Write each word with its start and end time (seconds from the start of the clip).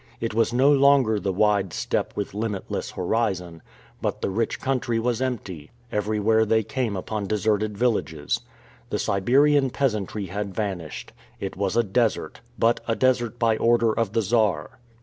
It 0.19 0.33
was 0.33 0.51
no 0.51 0.71
longer 0.71 1.19
the 1.19 1.31
wide 1.31 1.73
steppe 1.73 2.13
with 2.17 2.33
limitless 2.33 2.89
horizon; 2.89 3.61
but 4.01 4.19
the 4.21 4.31
rich 4.31 4.59
country 4.59 4.97
was 4.97 5.21
empty. 5.21 5.69
Everywhere 5.91 6.43
they 6.43 6.63
came 6.63 6.97
upon 6.97 7.27
deserted 7.27 7.77
villages. 7.77 8.41
The 8.89 8.97
Siberian 8.97 9.69
peasantry 9.69 10.25
had 10.25 10.55
vanished. 10.55 11.13
It 11.39 11.55
was 11.55 11.77
a 11.77 11.83
desert, 11.83 12.41
but 12.57 12.79
a 12.87 12.95
desert 12.95 13.37
by 13.37 13.57
order 13.57 13.93
of 13.93 14.13
the 14.13 14.23
Czar. 14.23 14.79